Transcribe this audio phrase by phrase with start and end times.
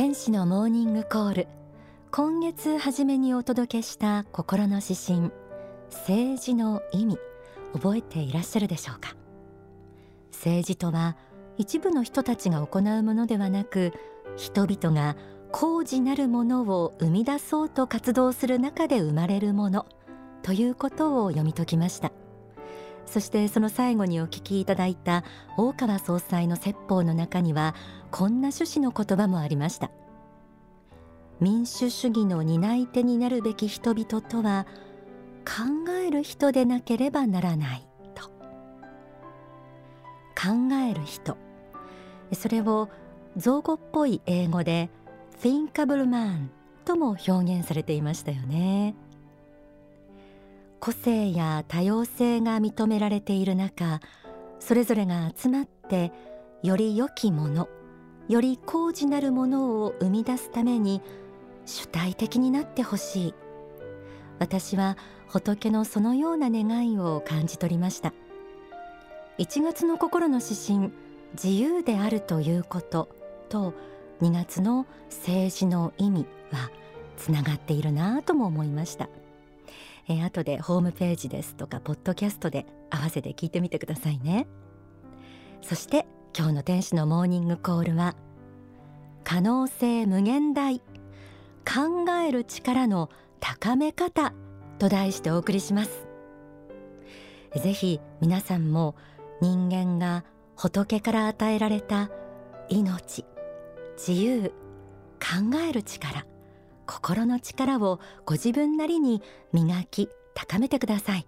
[0.00, 1.48] 天使のモーニングコール。
[2.10, 5.30] 今月初めにお届けした心の指針。
[5.90, 7.18] 政治の意味。
[7.74, 9.14] 覚えていらっしゃるでしょうか？
[10.32, 11.18] 政治とは
[11.58, 13.92] 一部の人たちが行うものではなく
[14.38, 15.18] 人々が
[15.52, 19.84] 公示なるものを生み出そうと活動する中で生まれるもの
[20.42, 22.10] ということを読み解きました。
[23.10, 25.24] そしてその最後にお聞きいただいた
[25.56, 27.74] 大川総裁の説法の中には
[28.12, 29.90] こんな趣旨の言葉もありました。
[31.40, 34.66] 民主主義の担い手になるべき人々とは
[35.44, 38.28] 考える人でなければならないと。
[40.40, 41.36] 考える人。
[42.32, 42.88] それを
[43.36, 44.88] 造語っぽい英語で
[45.42, 46.48] thinkable man
[46.84, 48.94] とも表現されていましたよね。
[50.80, 54.00] 個性や多様性が認められている中
[54.58, 56.12] それぞれが集まって
[56.62, 57.68] より良きもの
[58.28, 61.02] より高次なるものを生み出すために
[61.66, 63.34] 主体的になってほしい。
[64.38, 68.12] 私は仏のそのような願いを感じ取りました。
[69.38, 70.92] 1月の心の指針
[71.32, 73.08] 自由であるということ
[73.48, 73.74] と
[74.20, 76.70] 2月の政治の意味は
[77.16, 79.08] つながっているなとも思いました。
[80.10, 84.48] えー、後でホームページですとかポッドキャストで合わせて聞いてみてくださいね。
[85.62, 86.04] そして
[86.36, 88.16] 今日の天使のモーニングコールは
[89.22, 94.32] 可能性無限大考える力の高め方
[94.80, 96.06] と題してお送りします。
[97.54, 98.96] ぜひ皆さんも
[99.40, 100.24] 人間が
[100.56, 102.10] 仏から与えられた
[102.68, 103.24] 命
[103.96, 104.52] 自由
[105.20, 106.26] 考える力
[106.90, 111.26] 心の力をご自分なりに磨き高めてください。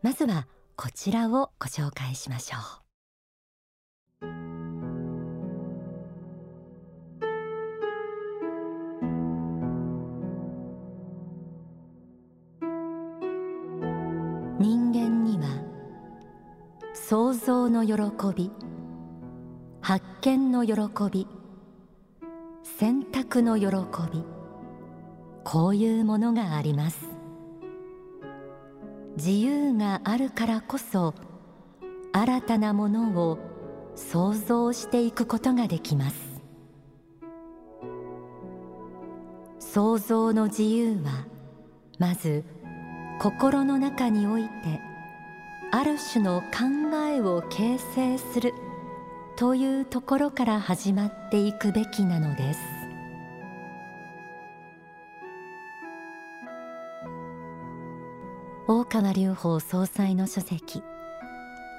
[0.00, 2.84] まずはこちらをご紹介しましょう。
[14.60, 15.62] 人間には
[16.94, 17.94] 創造の喜
[18.34, 18.50] び
[19.82, 20.74] 発見の喜
[21.12, 21.28] び
[22.78, 23.66] 選択の喜
[24.10, 24.24] び
[25.54, 26.98] こういうものがあります。
[29.16, 31.14] 自由があるからこそ
[32.12, 33.38] 新たなものを
[33.94, 36.16] 想像していくことができます。
[39.60, 41.24] 想像の自由は
[42.00, 42.42] まず
[43.20, 44.50] 心の中において
[45.70, 48.52] ある種の考えを形成する
[49.36, 52.73] というところから始まっていくべきなのです。
[58.94, 60.80] 川隆法総裁の書籍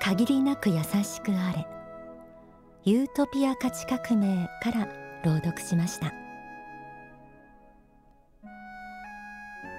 [0.02, 1.66] 限りなく優しくあれ
[2.84, 4.90] ユートピア価値革命から
[5.24, 6.14] 朗読しました。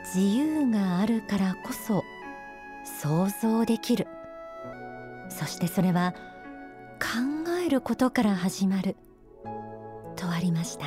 [0.02, 2.02] 自由があるからこそ
[3.02, 4.08] 想像できる。
[5.28, 6.14] そしてそれは
[6.98, 8.96] 考えることから始まる。
[10.16, 10.86] とありました。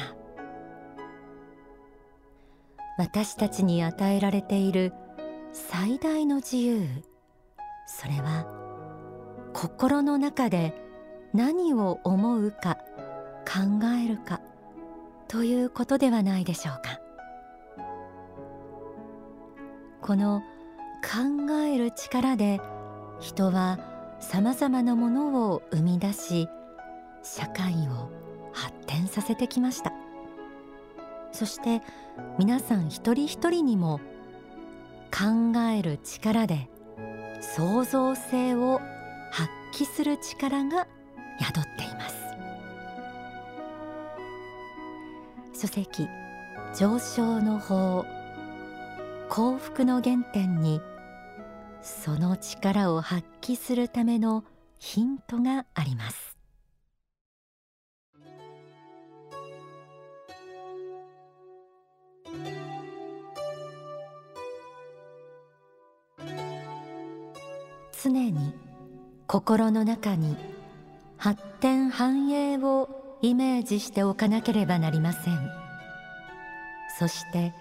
[2.97, 4.93] 私たちに与えられている
[5.51, 6.87] 最大の自由。
[7.87, 8.45] それは
[9.53, 10.75] 心の中で
[11.33, 12.77] 何を思うか
[13.47, 14.41] 考えるか
[15.27, 16.99] ということではないでしょうか。
[20.01, 20.41] この
[21.01, 22.61] 考える力で
[23.19, 23.79] 人は
[24.19, 26.47] さまざまなものを生み出し
[27.23, 28.09] 社会を
[28.51, 29.93] 発展させてきました。
[31.31, 31.81] そして
[32.37, 33.99] 皆さん一人一人にも
[35.11, 36.69] 考える力で
[37.41, 38.79] 創造性を
[39.31, 40.87] 発揮する力が
[41.39, 42.15] 宿っています。
[45.61, 46.07] 書籍
[46.77, 48.05] 上昇の法
[49.29, 50.81] 幸福の原点に
[51.81, 54.43] その力を発揮するための
[54.77, 56.38] ヒントがあります。
[68.09, 68.53] 常に
[69.27, 70.35] 心の中に
[71.17, 72.89] 発展繁栄を
[73.21, 75.39] イメージしておかなければなりません。
[76.97, 77.53] そして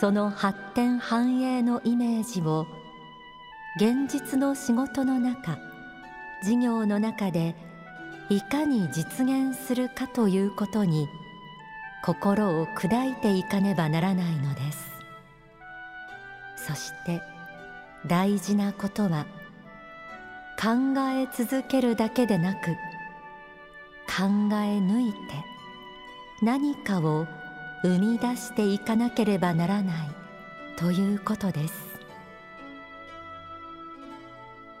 [0.00, 2.66] その発展繁栄のイメージを
[3.76, 5.58] 現実の仕事の中
[6.42, 7.54] 事業の中で
[8.30, 11.08] いかに実現するかということに
[12.02, 14.94] 心を砕いていかねばならないのです。
[16.56, 17.20] そして
[18.06, 19.26] 大事なことは
[20.60, 22.70] 考え続けるだけでなく
[24.06, 25.18] 考え抜いて
[26.42, 27.26] 何かを
[27.82, 30.08] 生み出していかなければならない
[30.76, 31.74] ということです。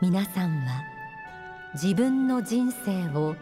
[0.00, 0.82] 皆さんは
[1.74, 3.36] 自分の人生を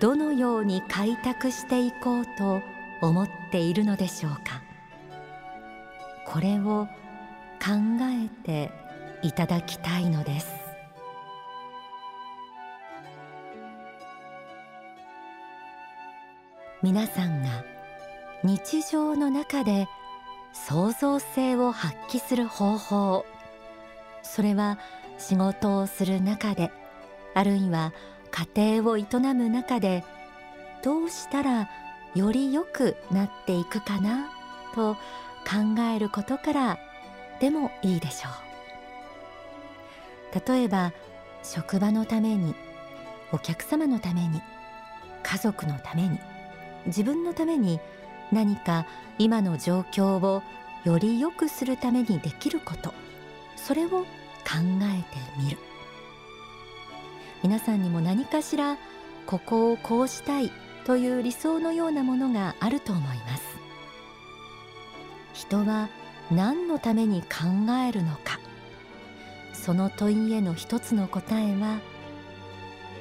[0.00, 2.60] どのように開拓していこうと
[3.00, 4.62] 思っているのでしょうか。
[6.26, 6.86] これを
[7.60, 7.72] 考
[8.02, 8.70] えて
[9.22, 10.57] いただきたいのです。
[16.80, 17.64] 皆さんが
[18.44, 19.88] 日常の中で
[20.52, 23.26] 創造性を発揮する方法
[24.22, 24.78] それは
[25.18, 26.70] 仕事をする中で
[27.34, 27.92] あるいは
[28.54, 29.04] 家庭を営
[29.34, 30.04] む中で
[30.84, 31.68] どうしたら
[32.14, 34.28] より良くなっていくかな
[34.74, 36.78] と考えることから
[37.40, 38.48] でもいいでしょう。
[40.54, 40.92] 例えば
[41.42, 42.54] 職場のために
[43.32, 44.42] お客様のために
[45.22, 46.18] 家族のために
[46.86, 47.80] 自分のために
[48.32, 48.86] 何か
[49.18, 50.42] 今の状況を
[50.84, 52.92] より良くするためにできること
[53.56, 54.04] それを考
[54.82, 55.58] えてみる。
[57.42, 58.76] 皆さんにも何かしら
[59.26, 60.50] ここをこうしたい
[60.84, 63.42] という理想のようなものがあると思います。
[65.34, 65.88] 人は
[66.30, 67.28] 何のために考
[67.86, 68.40] えるのか。
[69.52, 71.80] その問いへの一つの答えは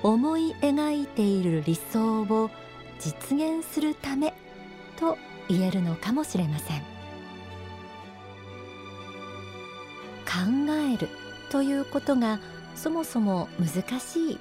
[0.04, 2.50] 思い描いている理想を
[3.00, 4.34] 実現するため
[4.98, 5.18] と
[5.48, 6.82] 言えるのかもしれません。
[10.26, 11.10] 考える
[11.50, 12.40] ということが
[12.76, 14.40] そもそも難しい。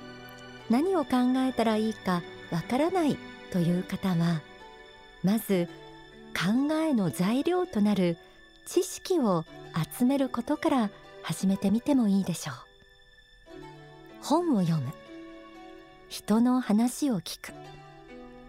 [0.68, 3.16] 何を考えたらいいかわからない
[3.52, 4.40] という方は
[5.22, 5.68] まず
[6.34, 8.18] 考えの材料となる
[8.66, 9.44] 知識を
[9.98, 10.90] 集めることから
[11.22, 12.54] 始めてみてもいいでしょう。
[14.22, 14.92] 本を読む。
[16.08, 17.52] 人の話を聞く。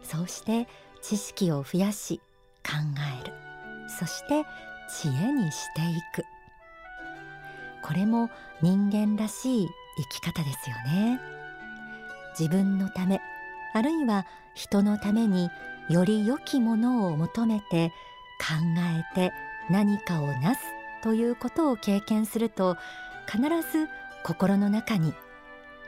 [0.08, 0.68] そうして
[1.02, 2.22] 知識を増やし
[2.66, 2.74] 考
[3.22, 3.34] える。
[4.00, 4.46] そして
[4.90, 6.24] 知恵にしていく。
[7.84, 8.30] これも
[8.62, 9.68] 人間らしい
[9.98, 11.20] 生き方ですよね。
[12.40, 13.20] 自分のため
[13.74, 14.26] あるいは
[14.56, 15.50] 人のために
[15.90, 17.90] より良きものを求めて
[18.40, 18.56] 考
[19.14, 19.34] えて
[19.70, 20.62] 何かをなす
[21.02, 22.78] ということを経験すると
[23.26, 23.88] 必ず
[24.24, 25.14] 心の中に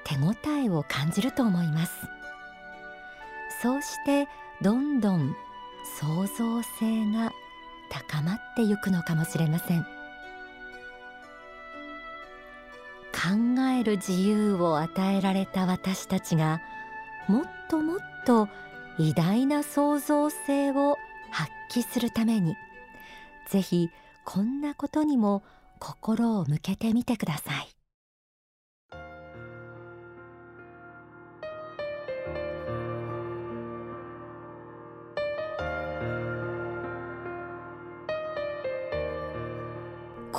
[0.03, 2.08] 手応えを感じると思います。
[3.61, 4.27] そうして
[4.61, 5.35] どんどん
[5.99, 7.31] 創造性が
[7.89, 9.85] 高まってゆくのかもしれません。
[13.11, 16.61] 考える自由を与えられた私たちが
[17.27, 18.47] もっともっと
[18.97, 20.97] 偉大な創造性を
[21.29, 22.55] 発揮するために
[23.49, 23.89] ぜひ
[24.23, 25.43] こんなことにも
[25.79, 27.78] 心を向けてみてください。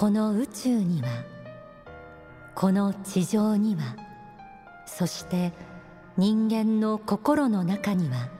[0.00, 1.08] この宇宙には
[2.54, 3.96] この地上には
[4.86, 5.52] そして
[6.16, 8.30] 人間の心の中には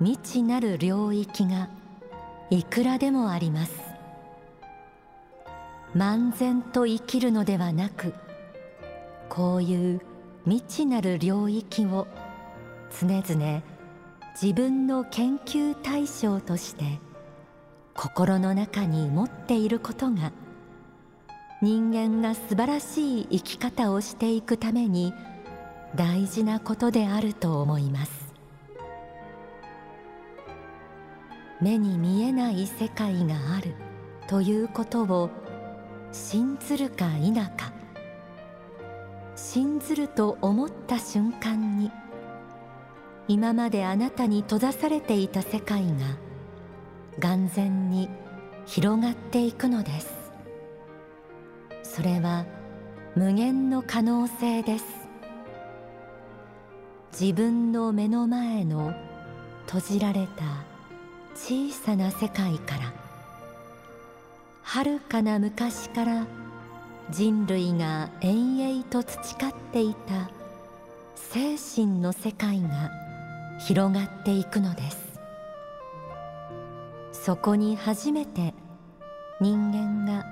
[0.00, 1.68] 未知なる領域が
[2.50, 3.72] いくらでもあります。
[5.94, 8.12] 漫然と生きるのではなく
[9.28, 10.00] こういう
[10.44, 12.08] 未知なる領域を
[12.90, 13.62] 常々
[14.34, 16.98] 自分の研究対象として
[17.96, 20.32] 心の中に持っていることが
[21.62, 25.14] 人間が素晴らしい生き方をしていくために
[25.94, 28.26] 大事なことであると思います。
[31.60, 33.74] 目に見えない世界がある
[34.28, 35.30] ということを
[36.12, 37.72] 信ずるか否か
[39.34, 41.90] 信ずると思った瞬間に
[43.26, 46.25] 今まであなたに閉ざされていた世界が
[47.18, 48.08] 眼前に
[48.66, 50.14] 広がっていくのです。
[51.82, 52.44] それは
[53.14, 54.84] 無限の可能性です。
[57.18, 58.92] 自分の目の前の
[59.66, 60.44] 閉じられた
[61.34, 62.92] 小さな世界から
[64.62, 66.26] 遥かな昔から
[67.10, 70.30] 人類が延々と培っていた
[71.14, 72.90] 精神の世界が
[73.60, 75.05] 広がっていくのです。
[77.26, 78.54] そこに初めて
[79.40, 80.24] 人間が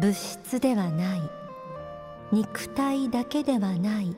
[0.00, 1.20] 物質ではない
[2.32, 4.16] 肉体だけではない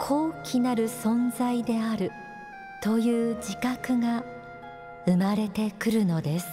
[0.00, 2.10] 高貴なる存在である
[2.82, 4.24] という自覚が
[5.06, 6.46] 生まれてくるのです。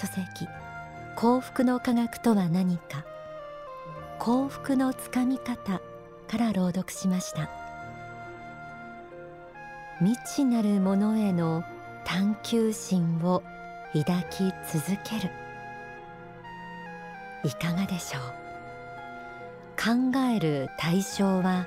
[0.00, 0.46] 書籍
[1.16, 3.04] 幸福の科学とは何か
[4.20, 5.80] 幸福のつかみ方
[6.28, 7.63] から朗読しました。
[10.00, 11.62] 未知なるものへの
[12.04, 13.42] 探求心を
[13.92, 15.30] 抱き続ける。
[17.44, 18.22] いかがでしょう？
[19.76, 21.66] 考える対象は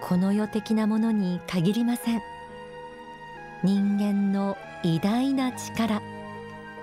[0.00, 2.20] この世的なものに限りません。
[3.62, 6.00] 人間の偉大な力。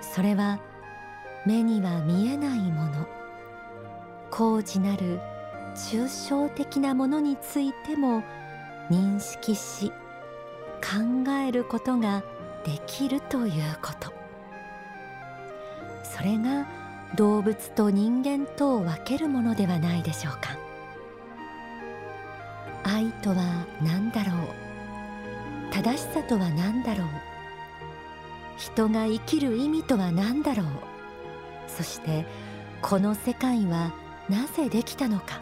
[0.00, 0.60] それは
[1.44, 3.06] 目には見えないもの。
[4.30, 5.20] 高次なる
[5.74, 8.22] 抽象的なものについても
[8.90, 9.92] 認識し
[10.84, 12.22] 考えることが
[12.64, 14.12] できるということ。
[16.04, 16.66] それが
[17.16, 20.58] 動物と人間とを分けるものではないでしょうか。
[22.84, 24.36] 愛とは何だろう。
[25.72, 27.08] 正しさとは何だろう。
[28.58, 30.66] 人が生きる意味とは何だろう。
[31.66, 32.26] そして
[32.82, 33.92] この世界は
[34.28, 35.40] なぜできたのか。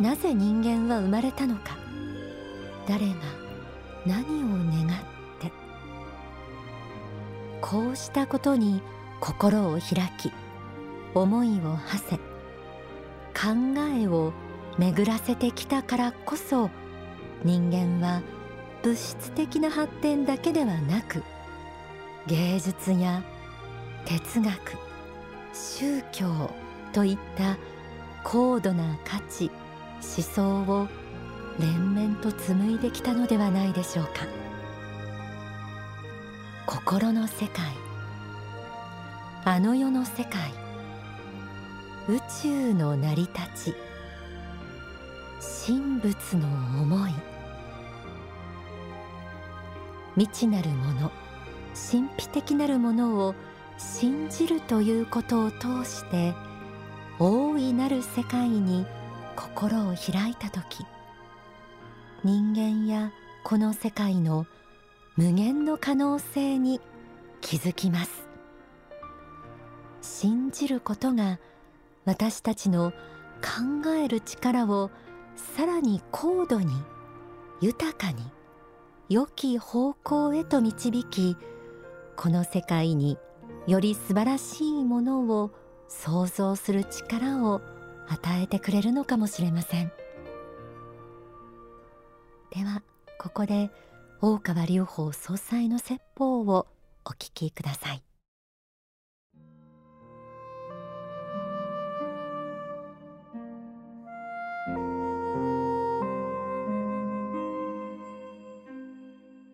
[0.00, 1.78] なぜ人間は生まれたのか。
[2.88, 3.14] 誰が
[4.06, 5.00] 何を願っ
[5.40, 5.52] て。
[7.60, 8.82] こうしたことに
[9.20, 10.32] 心を開き
[11.14, 12.16] 思いを馳せ
[13.34, 13.54] 考
[13.96, 14.32] えを
[14.78, 16.70] 巡らせてきたからこそ
[17.44, 18.22] 人間は
[18.82, 21.22] 物質的な発展だけではなく
[22.26, 23.22] 芸術や
[24.04, 24.76] 哲学
[25.52, 26.50] 宗教
[26.92, 27.58] といった
[28.24, 29.50] 高度な価値
[30.00, 30.88] 思想を
[31.58, 34.26] 連綿と紡いできたのではないでしょうか。
[36.66, 37.64] 心の世界
[39.44, 40.52] あの世の世界
[42.08, 43.74] 宇宙の成り立ち
[45.66, 46.46] 神仏の
[46.82, 47.12] 思い。
[50.16, 51.10] 未知なるもの
[51.74, 53.34] 神秘的なるものを
[53.78, 56.34] 信じるということを通して
[57.18, 58.86] 大いなる世界に
[59.36, 60.84] 心を開いた時
[62.22, 63.12] 人間や
[63.44, 64.46] この世界の
[65.16, 66.78] 無限の可能性に
[67.40, 68.28] 気づきます。
[70.02, 71.38] 信じることが
[72.04, 72.92] 私たちの
[73.40, 74.90] 考える力を
[75.34, 76.66] さらに高度に
[77.62, 78.22] 豊かに
[79.08, 81.36] 良き方向へと導き
[82.16, 83.16] この世界に
[83.66, 85.50] より素晴らしいものを
[85.88, 87.62] 想像する力を
[88.08, 89.90] 与えてくれるのかもしれません。
[92.50, 92.82] では
[93.18, 93.70] ここで
[94.20, 96.66] 大川隆法総裁の説法を
[97.04, 98.02] お聞きください。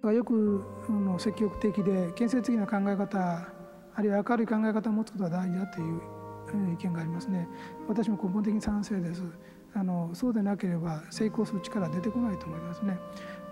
[0.03, 3.49] よくの積極的で建設的な考え方
[3.95, 6.01] あるいは明るい考え方を持つことが大事だという
[6.75, 7.49] 意見がありますね。
[7.89, 9.23] 私も根本的に賛成です。
[9.77, 12.99] あのそうでなければ成功する力は出てこないと思いますね。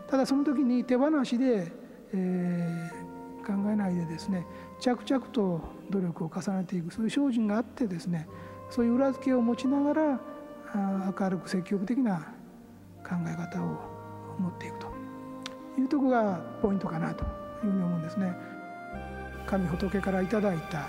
[0.09, 1.71] ただその時に手放しで、
[2.13, 4.47] えー、考えないでですね
[4.81, 8.27] 着々と努力を重ねていくそういう精進があってですね
[8.71, 10.21] そういう裏付けを持ちながら
[10.73, 12.33] あ明るく積極的な
[13.03, 13.79] 考え方を
[14.39, 14.95] 持っていくと。
[15.77, 17.29] いうところがポイントかなという
[17.63, 18.35] ふうに思うんですね。
[19.47, 20.89] 神仏からいただいた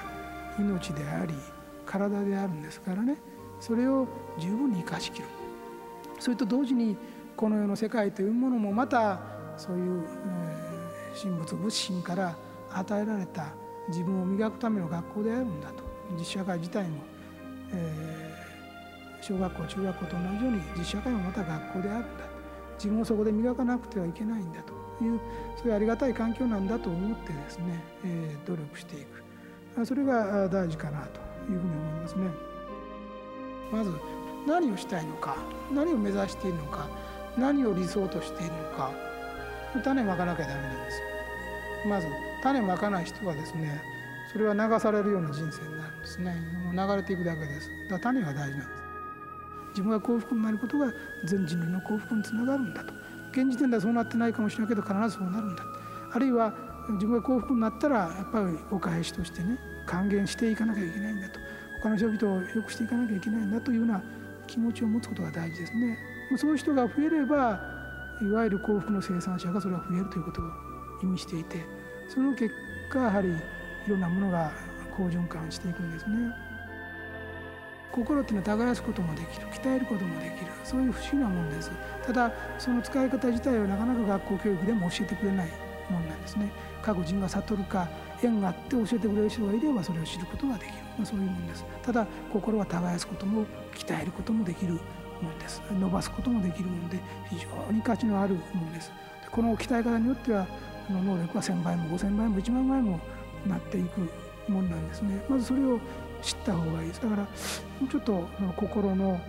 [0.60, 1.34] 命であり
[1.86, 3.18] 体であるんですからね。
[3.60, 4.08] それを
[4.38, 5.28] 十分に生かしきる。
[6.20, 6.98] それと同時に
[7.36, 9.20] この世の世界というものもまた
[9.58, 12.36] そういう、えー、神仏仏神から
[12.72, 13.54] 与えられた
[13.90, 15.84] 自分を磨くための学校であるんだと。
[16.18, 17.02] 実社会自体も、
[17.74, 22.26] えー、小学校中学校と同じように実社会もまた学校であるんだ
[22.78, 25.20] 自分をそこで磨かなくてはいけないんだという
[25.58, 29.86] そういうありがたい環境なんだと思ってですね、えー、努力していく。
[29.86, 31.20] それが大事かなと
[31.52, 32.55] いうふうに思いますね。
[33.72, 33.92] まず
[34.48, 35.36] 何をしたいのか
[35.74, 36.88] 何を目指しているのか
[37.38, 38.92] 何を理想としているのか
[39.84, 41.02] 種まかなきゃダメなんです
[41.88, 42.08] まず
[42.44, 43.82] 種まかない人はですね
[44.32, 46.36] それは流されるような人生になるんですね。
[46.66, 47.70] もう流れていくだけです。
[47.90, 48.84] だから種が大事なんです。
[49.70, 50.92] 自分が幸福になることが
[51.24, 52.94] 全人類の幸福につながるんだと。
[53.32, 55.64] 現時点ではそうなってないかもしれないけど必ずそうなるんだ
[56.14, 56.54] あるいは
[56.92, 61.40] 自分が幸福になったらやっぱりお返しとしてね還元していかなきゃいけないんだと。
[61.86, 64.02] 他の人々を良くしていかなきゃいけないんだというような
[64.48, 66.00] 気持ちを持つことが大事ですね。
[66.36, 67.62] そういう人が増えれば
[68.24, 70.46] いわゆる幸福の生産者がそれは増えるということを
[71.04, 71.64] 意味していて
[72.10, 72.52] その結
[72.90, 73.34] 果やはりい
[73.88, 74.52] ろんなものが
[74.98, 76.34] 好循環していくんですね。
[77.92, 81.72] 心っていうのは耕すこともできる鍛えることもできるそういう不思議なもんです
[82.06, 85.50] ただその使い方自体はなかなか学校教育でも教えてくれない
[85.90, 86.52] もんなんですね
[86.82, 87.88] 各人が悟るか
[88.26, 91.66] 縁があって教えてくれる人がいればそれを知ることができる、まあ、そういうもんです。
[91.84, 94.74] ただ心は耕すことも鍛えることもできる
[95.22, 95.62] もんです。
[95.80, 98.92] 伸ばすこともできるもんで非常に価値のあるもんです。
[99.32, 100.48] この鍛え方によっては
[100.90, 103.00] 能力は1,000倍も5,000倍も1万倍も
[103.48, 104.10] なっていく
[104.52, 105.24] もんなんですね。
[105.30, 105.80] まずそれを
[106.22, 107.02] 知った方がいいです。
[107.02, 107.28] だからも
[107.86, 109.20] うちょっと心の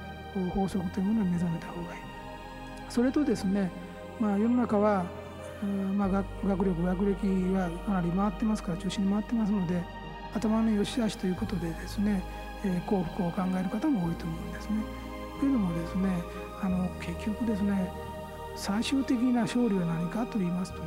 [0.54, 2.00] 法則というものに目覚めた方がいい。
[2.88, 3.70] それとですね
[4.20, 5.04] まあ世の中は
[5.96, 9.82] まあ、学力学歴はかなり回ってますから中心に回ってますので
[10.34, 12.22] 頭の良し悪しということでですね、
[12.62, 14.76] え幸福を考える方も多いと思うんですね。
[15.40, 16.22] けれどもですね
[16.62, 17.90] あの結局ですね
[18.54, 20.86] 最終的な勝利は何かと言いますとね、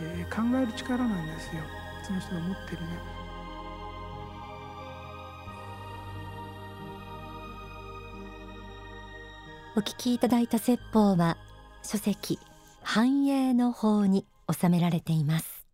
[0.00, 1.62] えー、考える力なんですよ
[2.02, 3.16] その人が持ってるね。
[9.76, 11.36] お聞きいただいた説法は
[11.82, 12.38] 書籍
[12.88, 15.66] 繁栄の法に収められています。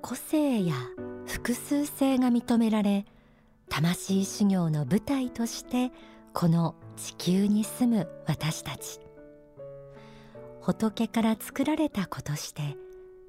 [0.00, 0.74] 個性や
[1.26, 3.04] 複数性が認められ
[3.68, 5.92] 魂修行の舞台として
[6.32, 9.00] この地球に住む私たち。
[10.62, 12.62] 仏から作られた子として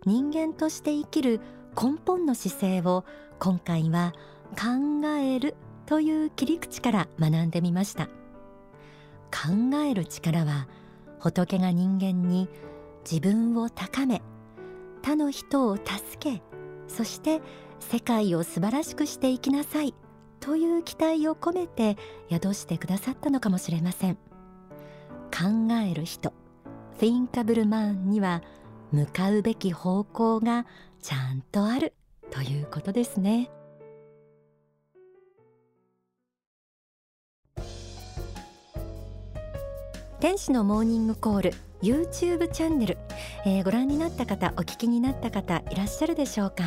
[0.06, 1.42] 人間として生きる
[1.75, 3.04] 根本の姿勢を
[3.39, 4.13] 今回は
[4.51, 8.10] 考えるという切り口から学んでみました。
[9.32, 10.68] 考える力は
[11.20, 12.48] 仏が人間に
[13.10, 14.22] 自分を高め
[15.01, 16.42] 他の人を助け
[16.88, 17.42] そして
[17.80, 19.94] 世界を素晴らしくしていきなさい
[20.39, 21.98] という期待を込めて
[22.30, 24.15] 宿してくださったのかもしれません。
[24.15, 26.34] 考える人
[27.00, 28.42] Thinkable Man には
[28.92, 30.65] 向かうべき方向が
[31.01, 31.94] ちゃんとある
[32.32, 33.51] ということですね。
[40.19, 42.98] 天使のモーニングコール YouTube チャンネル、
[43.45, 46.63] えー、ご覧になった方お聞きになった方いらっしゃるでしょうか、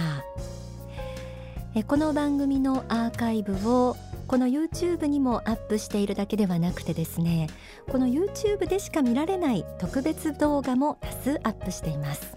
[1.74, 7.48] えー、この番組のアーカイブをこの YouTube にもアップしているだけではなくてですね
[7.90, 12.36] この YouTube でしか見られない特別動画も多数アップしています、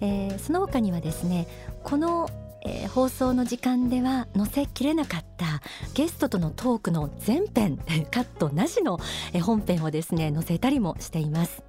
[0.00, 1.48] えー、その他にはですね
[1.82, 2.30] この
[2.64, 5.62] えー、放送の時間では載せきれなかった
[5.94, 7.78] ゲストとのトークの全編
[8.10, 8.98] カットなしの
[9.42, 11.62] 本編をですね載せたりもしています、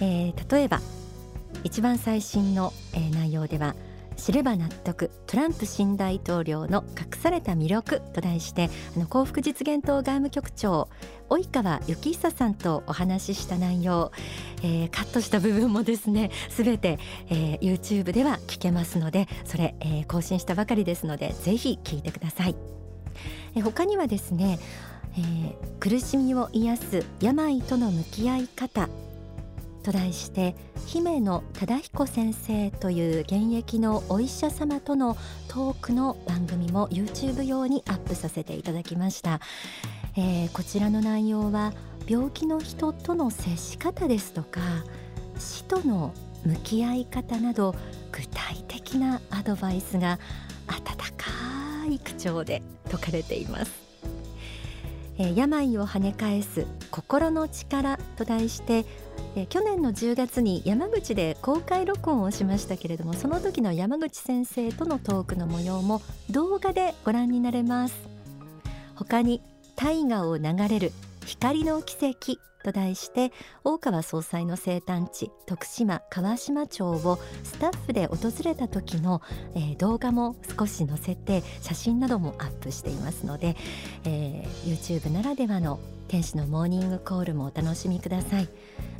[0.00, 0.80] えー、例えば
[1.64, 2.72] 一番最新の、
[3.12, 3.76] 内容では
[4.16, 10.88] 「知れば納得トランプ新大統領の隠された魅力と題してあの幸福実現党外務局長
[11.28, 14.12] 及川幸久さんとお話しした内容、
[14.62, 16.98] えー、カットした部分もですね すべて、
[17.28, 22.56] えー、YouTube では聞けますのでそれ、えー、更新したばかりですのでぜひ聞いてください、
[23.54, 24.58] えー、他にはですね、
[25.16, 28.88] えー、苦しみを癒す病との向き合い方
[29.82, 30.54] と題して
[30.86, 35.16] 姫野忠彦先生という現役のお医者様との
[35.48, 39.40] トークの番組も YouTube 用にアップさせていただきました、
[40.16, 41.72] えー、こちらの内容は
[42.06, 44.60] 病気の人との接し方ですとか
[45.38, 46.14] 死との
[46.44, 47.74] 向き合い方など
[48.10, 50.18] 具体的なアドバイスが
[50.66, 50.82] 温
[51.16, 53.81] かい口調で説かれています。
[55.18, 58.84] え病を跳ね返す心の力と題して
[59.36, 67.94] え去年の10月に山口で公開録音をしましたけれどもその時の山口先生とのトークの模様も動画でご覧になれます。
[68.94, 69.42] 他に
[69.74, 70.92] 大河を流れる
[71.26, 73.32] 光の奇跡と題して
[73.64, 79.20] 大川総裁の生誕地徳島川島町をスタッフで訪れた時の、
[79.54, 83.56] えー、動画も少し載せて写真などもアップしていますので、
[84.04, 88.48] えー、YouTube ならではの天使のモーニングコールもお楽しみください。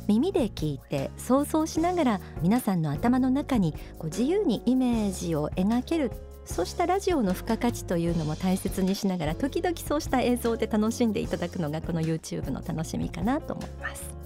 [0.07, 6.11] 耳で聞いて想像しながら皆さんの頭の中にこう自由にイメージを描ける
[6.45, 14.22] そうしたラジオの付加価値というのも大切にしながら時々そうした映像で楽しんでいただくのがこの YouTube の楽しみかなと思います。